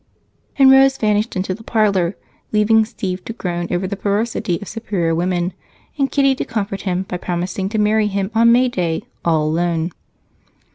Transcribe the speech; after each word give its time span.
And 0.57 0.71
Rose 0.71 0.97
vanished 0.97 1.35
into 1.35 1.53
the 1.53 1.63
parlor, 1.63 2.17
leaving 2.51 2.85
Steve 2.85 3.23
to 3.25 3.33
groan 3.33 3.67
over 3.69 3.85
the 3.85 3.95
perversity 3.95 4.57
of 4.59 4.67
superior 4.67 5.13
women 5.13 5.53
and 5.95 6.11
Kitty 6.11 6.33
to 6.37 6.43
comfort 6.43 6.81
him 6.89 7.03
by 7.07 7.17
promising 7.17 7.69
to 7.69 7.77
marry 7.77 8.07
him 8.07 8.31
on 8.33 8.51
May 8.51 8.67
Day 8.67 9.03
"all 9.23 9.43
alone." 9.43 9.91